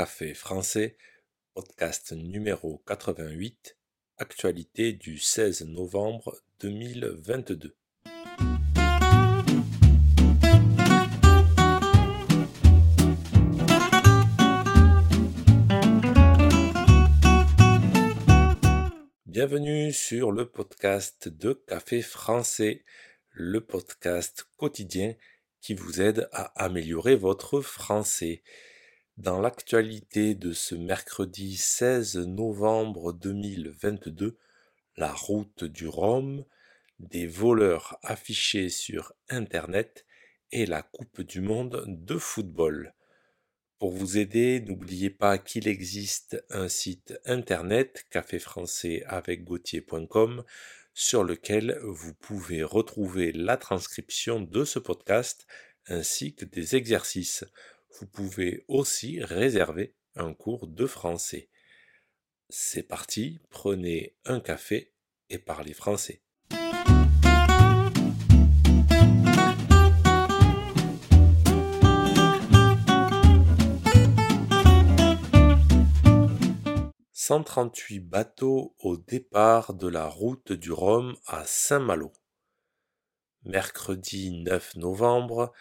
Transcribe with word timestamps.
Café 0.00 0.32
français, 0.32 0.96
podcast 1.52 2.12
numéro 2.12 2.82
88, 2.86 3.76
actualité 4.16 4.94
du 4.94 5.18
16 5.18 5.66
novembre 5.66 6.38
2022. 6.60 7.76
Bienvenue 19.26 19.92
sur 19.92 20.32
le 20.32 20.48
podcast 20.48 21.28
de 21.28 21.52
Café 21.52 22.00
français, 22.00 22.86
le 23.32 23.60
podcast 23.60 24.48
quotidien 24.56 25.14
qui 25.60 25.74
vous 25.74 26.00
aide 26.00 26.26
à 26.32 26.44
améliorer 26.64 27.16
votre 27.16 27.60
français. 27.60 28.42
Dans 29.20 29.38
l'actualité 29.38 30.34
de 30.34 30.54
ce 30.54 30.74
mercredi 30.74 31.58
16 31.58 32.16
novembre 32.26 33.12
2022, 33.12 34.38
la 34.96 35.12
route 35.12 35.64
du 35.64 35.88
Rhum, 35.88 36.46
des 37.00 37.26
voleurs 37.26 37.98
affichés 38.02 38.70
sur 38.70 39.12
Internet 39.28 40.06
et 40.52 40.64
la 40.64 40.80
Coupe 40.80 41.20
du 41.20 41.42
Monde 41.42 41.84
de 41.86 42.16
football. 42.16 42.94
Pour 43.78 43.90
vous 43.90 44.16
aider, 44.16 44.58
n'oubliez 44.62 45.10
pas 45.10 45.36
qu'il 45.36 45.68
existe 45.68 46.42
un 46.48 46.68
site 46.68 47.12
internet 47.26 48.06
caféfrançais 48.08 49.04
avec 49.04 49.44
sur 50.94 51.24
lequel 51.24 51.78
vous 51.82 52.14
pouvez 52.14 52.62
retrouver 52.62 53.32
la 53.32 53.58
transcription 53.58 54.40
de 54.40 54.64
ce 54.64 54.78
podcast 54.78 55.46
ainsi 55.88 56.34
que 56.34 56.46
des 56.46 56.74
exercices. 56.74 57.44
Vous 57.98 58.06
pouvez 58.06 58.64
aussi 58.68 59.22
réserver 59.22 59.94
un 60.14 60.34
cours 60.34 60.66
de 60.66 60.86
français. 60.86 61.48
C'est 62.48 62.82
parti, 62.82 63.40
prenez 63.50 64.16
un 64.24 64.40
café 64.40 64.92
et 65.28 65.38
parlez 65.38 65.72
français. 65.72 66.22
138 77.30 78.00
bateaux 78.00 78.74
au 78.80 78.96
départ 78.96 79.74
de 79.74 79.86
la 79.86 80.06
route 80.06 80.52
du 80.52 80.72
Rhum 80.72 81.16
à 81.26 81.44
Saint-Malo. 81.46 82.12
Mercredi 83.44 84.32
9 84.42 84.74
novembre, 84.74 85.52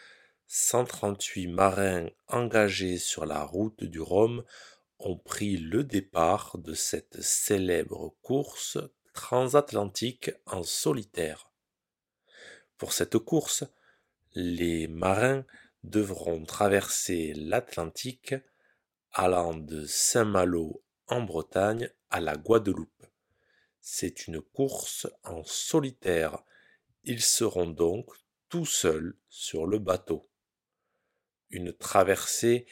138 0.52 1.45
marins 1.45 2.09
engagés 2.28 2.97
sur 2.97 3.28
la 3.28 3.44
route 3.44 3.83
du 3.83 4.02
Rhum 4.02 4.44
ont 4.97 5.16
pris 5.16 5.58
le 5.58 5.83
départ 5.83 6.58
de 6.58 6.73
cette 6.73 7.22
célèbre 7.22 8.16
course 8.23 8.80
transatlantique 9.14 10.31
en 10.47 10.64
solitaire. 10.64 11.52
Pour 12.80 12.94
cette 12.94 13.20
course, 13.20 13.64
les 14.33 14.88
marins 14.88 15.45
devront 15.83 16.44
traverser 16.44 17.36
l'Atlantique 17.36 18.33
allant 19.11 19.53
de 19.53 19.86
Saint-Malo 19.86 20.83
en 21.05 21.22
Bretagne 21.22 21.92
à 22.09 22.22
la 22.22 22.38
Guadeloupe. 22.38 23.05
C'est 23.81 24.25
une 24.25 24.42
course 24.42 25.05
en 25.23 25.44
solitaire. 25.44 26.39
Ils 27.03 27.22
seront 27.22 27.67
donc 27.67 28.09
tout 28.50 28.66
seuls 28.66 29.16
sur 29.30 29.67
le 29.67 29.77
bateau. 29.77 30.25
Une 31.50 31.73
traversée 31.73 32.66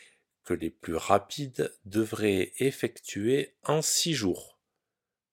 que 0.44 0.54
les 0.54 0.70
plus 0.70 0.96
rapides 0.96 1.74
devraient 1.86 2.54
effectuer 2.60 3.56
en 3.64 3.82
six 3.82 4.14
jours. 4.14 4.60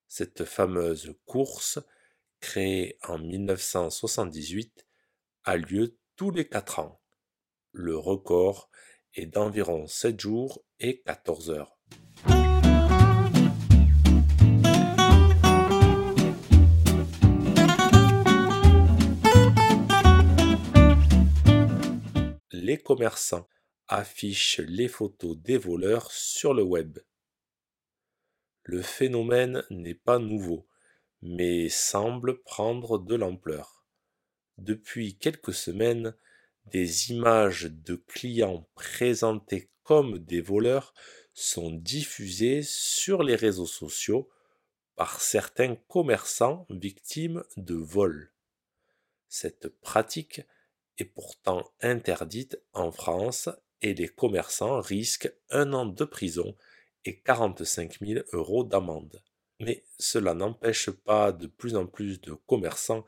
Cette 0.09 0.45
fameuse 0.45 1.15
course, 1.25 1.79
créée 2.41 2.99
en 3.03 3.19
1978, 3.19 4.87
a 5.45 5.57
lieu 5.57 5.99
tous 6.17 6.31
les 6.31 6.49
quatre 6.49 6.79
ans. 6.79 7.01
Le 7.73 7.97
record 7.97 8.71
est 9.15 9.27
d'environ 9.27 9.87
7 9.87 10.21
jours 10.21 10.65
et 10.81 11.03
14 11.03 11.51
heures. 11.51 11.74
Les 22.55 22.79
commerçants 22.79 23.49
affichent 23.89 24.61
les 24.61 24.89
photos 24.89 25.37
des 25.37 25.59
voleurs 25.59 26.11
sur 26.11 26.55
le 26.55 26.63
web. 26.63 26.99
Le 28.63 28.81
phénomène 28.81 29.65
n'est 29.71 29.95
pas 29.95 30.19
nouveau, 30.19 30.67
mais 31.21 31.69
semble 31.69 32.43
prendre 32.43 32.99
de 32.99 33.15
l'ampleur. 33.15 33.85
Depuis 34.57 35.17
quelques 35.19 35.53
semaines, 35.53 36.15
des 36.67 37.11
images 37.11 37.65
de 37.65 37.97
clients 37.97 38.69
présentés 38.75 39.71
comme 39.83 40.19
des 40.19 40.41
voleurs 40.41 40.95
sont 41.35 41.71
diffusées 41.71 42.63
sur 42.63 43.23
les 43.23 43.35
réseaux 43.35 43.67
sociaux 43.67 44.31
par 44.95 45.21
certains 45.21 45.75
commerçants 45.75 46.67
victimes 46.71 47.43
de 47.57 47.75
vols. 47.75 48.33
Cette 49.29 49.69
pratique 49.81 50.43
est 50.99 51.05
pourtant 51.05 51.65
interdite 51.81 52.61
en 52.73 52.93
France 52.93 53.49
et 53.83 53.95
les 53.95 54.09
commerçants 54.09 54.81
risquent 54.81 55.33
un 55.51 55.73
an 55.73 55.87
de 55.87 56.05
prison 56.05 56.57
et 57.05 57.21
45 57.21 57.99
000 58.01 58.25
euros 58.33 58.65
d'amende. 58.65 59.23
Mais 59.61 59.85
cela 59.99 60.35
n'empêche 60.35 60.91
pas 60.91 61.33
de 61.33 61.47
plus 61.47 61.77
en 61.77 61.87
plus 61.87 62.21
de 62.21 62.33
commerçants 62.33 63.05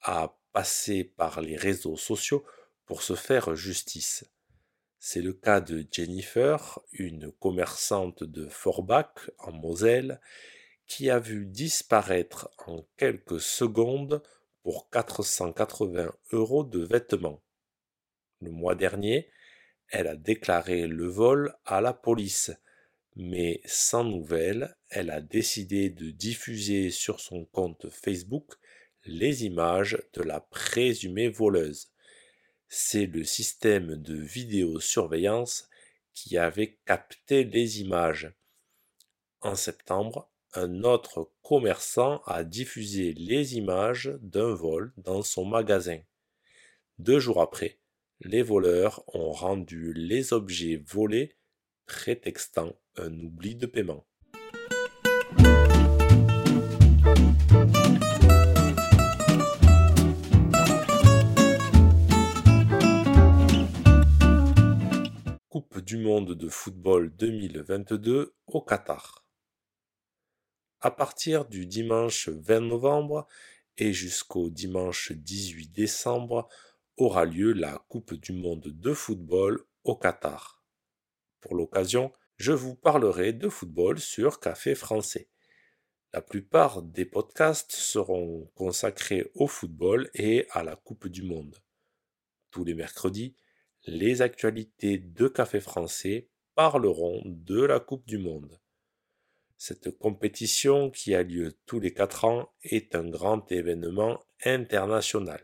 à 0.00 0.38
passer 0.52 1.04
par 1.04 1.40
les 1.40 1.56
réseaux 1.56 1.96
sociaux 1.96 2.44
pour 2.86 3.02
se 3.02 3.14
faire 3.14 3.54
justice. 3.54 4.24
C'est 4.98 5.22
le 5.22 5.32
cas 5.32 5.60
de 5.60 5.84
Jennifer, 5.90 6.78
une 6.92 7.32
commerçante 7.32 8.22
de 8.22 8.48
Forbach 8.48 9.30
en 9.38 9.52
Moselle, 9.52 10.20
qui 10.86 11.10
a 11.10 11.18
vu 11.18 11.46
disparaître 11.46 12.50
en 12.66 12.86
quelques 12.96 13.40
secondes 13.40 14.22
pour 14.62 14.88
480 14.90 16.12
euros 16.32 16.64
de 16.64 16.84
vêtements. 16.84 17.42
Le 18.40 18.50
mois 18.50 18.74
dernier, 18.74 19.30
elle 19.88 20.06
a 20.06 20.16
déclaré 20.16 20.86
le 20.86 21.06
vol 21.06 21.54
à 21.64 21.80
la 21.80 21.92
police, 21.92 22.50
mais 23.14 23.60
sans 23.64 24.04
nouvelles, 24.04 24.74
elle 24.88 25.10
a 25.10 25.20
décidé 25.20 25.90
de 25.90 26.10
diffuser 26.10 26.90
sur 26.90 27.20
son 27.20 27.44
compte 27.44 27.90
Facebook 27.90 28.54
les 29.04 29.44
images 29.44 29.98
de 30.14 30.22
la 30.22 30.40
présumée 30.40 31.28
voleuse. 31.28 31.92
C'est 32.68 33.06
le 33.06 33.24
système 33.24 33.96
de 33.96 34.14
vidéosurveillance 34.14 35.68
qui 36.14 36.38
avait 36.38 36.78
capté 36.86 37.44
les 37.44 37.80
images. 37.80 38.32
En 39.40 39.56
septembre, 39.56 40.31
un 40.54 40.84
autre 40.84 41.30
commerçant 41.42 42.22
a 42.26 42.44
diffusé 42.44 43.14
les 43.14 43.56
images 43.56 44.12
d'un 44.20 44.52
vol 44.52 44.92
dans 44.98 45.22
son 45.22 45.44
magasin. 45.44 45.98
Deux 46.98 47.18
jours 47.18 47.40
après, 47.40 47.78
les 48.20 48.42
voleurs 48.42 49.02
ont 49.14 49.32
rendu 49.32 49.92
les 49.94 50.32
objets 50.32 50.82
volés 50.86 51.36
prétextant 51.86 52.74
un 52.96 53.12
oubli 53.18 53.56
de 53.56 53.66
paiement. 53.66 54.06
Coupe 65.48 65.80
du 65.80 65.96
monde 65.96 66.34
de 66.34 66.48
football 66.48 67.10
2022 67.16 68.34
au 68.46 68.60
Qatar. 68.60 69.21
À 70.84 70.90
partir 70.90 71.44
du 71.44 71.64
dimanche 71.64 72.28
20 72.28 72.58
novembre 72.58 73.28
et 73.78 73.92
jusqu'au 73.92 74.50
dimanche 74.50 75.12
18 75.12 75.68
décembre 75.68 76.48
aura 76.96 77.24
lieu 77.24 77.52
la 77.52 77.78
Coupe 77.88 78.14
du 78.14 78.32
monde 78.32 78.66
de 78.66 78.92
football 78.92 79.64
au 79.84 79.94
Qatar. 79.94 80.64
Pour 81.40 81.54
l'occasion, 81.54 82.10
je 82.36 82.50
vous 82.50 82.74
parlerai 82.74 83.32
de 83.32 83.48
football 83.48 84.00
sur 84.00 84.40
Café 84.40 84.74
français. 84.74 85.28
La 86.12 86.20
plupart 86.20 86.82
des 86.82 87.04
podcasts 87.04 87.70
seront 87.70 88.50
consacrés 88.56 89.30
au 89.36 89.46
football 89.46 90.10
et 90.14 90.48
à 90.50 90.64
la 90.64 90.74
Coupe 90.74 91.06
du 91.06 91.22
Monde. 91.22 91.58
Tous 92.50 92.64
les 92.64 92.74
mercredis, 92.74 93.36
les 93.86 94.20
actualités 94.20 94.98
de 94.98 95.28
Café 95.28 95.60
français 95.60 96.28
parleront 96.56 97.22
de 97.24 97.62
la 97.62 97.78
Coupe 97.78 98.04
du 98.04 98.18
Monde. 98.18 98.61
Cette 99.64 99.96
compétition, 99.96 100.90
qui 100.90 101.14
a 101.14 101.22
lieu 101.22 101.52
tous 101.66 101.78
les 101.78 101.94
quatre 101.94 102.24
ans, 102.24 102.52
est 102.64 102.96
un 102.96 103.08
grand 103.08 103.52
événement 103.52 104.20
international. 104.44 105.40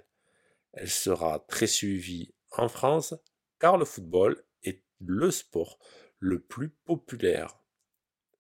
Elle 0.73 0.91
sera 0.91 1.45
très 1.47 1.69
suivie 1.69 2.35
en 2.51 2.69
France 2.69 3.15
car 3.61 3.79
le 3.79 3.85
football 3.85 4.45
est 4.65 4.83
le 4.99 5.31
sport 5.31 5.79
le 6.19 6.41
plus 6.41 6.71
populaire. 6.71 7.61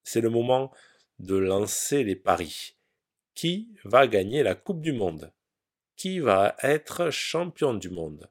C'est 0.02 0.20
le 0.20 0.30
moment 0.30 0.72
de 1.20 1.36
lancer 1.36 2.02
les 2.02 2.16
paris. 2.16 2.76
Qui 3.36 3.72
va 3.84 4.08
gagner 4.08 4.42
la 4.42 4.56
Coupe 4.56 4.80
du 4.80 4.92
Monde? 4.92 5.32
Qui 5.94 6.18
va 6.18 6.56
être 6.60 7.10
champion 7.10 7.74
du 7.74 7.90
monde? 7.90 8.28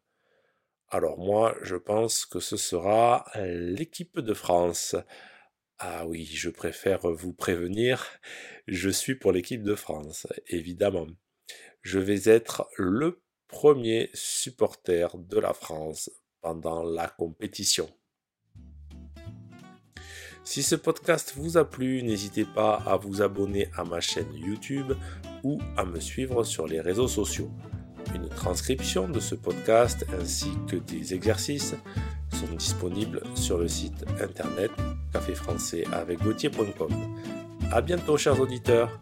Alors 0.90 1.18
moi, 1.18 1.56
je 1.62 1.78
pense 1.78 2.26
que 2.26 2.42
ce 2.42 2.58
sera 2.58 3.26
l'équipe 3.36 4.20
de 4.20 4.34
France. 4.34 4.98
Ah 5.80 6.08
oui, 6.08 6.26
je 6.26 6.50
préfère 6.50 7.08
vous 7.08 7.34
prévenir, 7.34 8.04
je 8.68 8.90
suis 8.90 9.14
pour 9.14 9.32
l'équipe 9.32 9.62
de 9.62 9.76
France, 9.76 10.26
évidemment. 10.48 11.06
Je 11.84 12.00
vais 12.00 12.24
être 12.26 12.68
le 12.78 13.22
premier 13.48 14.10
supporter 14.16 15.16
de 15.18 15.40
la 15.40 15.54
France 15.54 16.10
pendant 16.42 16.82
la 16.82 17.08
compétition. 17.08 17.88
Si 20.44 20.64
ce 20.64 20.76
podcast 20.76 21.34
vous 21.36 21.58
a 21.58 21.70
plu, 21.70 22.02
n'hésitez 22.02 22.46
pas 22.46 22.82
à 22.88 22.98
vous 22.98 23.22
abonner 23.22 23.70
à 23.76 23.84
ma 23.84 24.00
chaîne 24.00 24.34
YouTube 24.34 24.94
ou 25.44 25.60
à 25.76 25.86
me 25.86 26.00
suivre 26.00 26.44
sur 26.44 26.66
les 26.66 26.82
réseaux 26.82 27.08
sociaux. 27.08 27.52
Une 28.16 28.30
transcription 28.30 29.08
de 29.08 29.20
ce 29.20 29.36
podcast 29.36 30.06
ainsi 30.20 30.50
que 30.68 30.78
des 30.78 31.14
exercices 31.14 31.76
sont 32.32 32.56
disponibles 32.56 33.22
sur 33.36 33.60
le 33.60 33.68
site 33.68 34.06
internet 34.20 34.72
caféfrançais 35.14 35.86
avec 35.92 36.22
A 37.72 37.82
bientôt 37.82 38.18
chers 38.18 38.40
auditeurs 38.40 39.00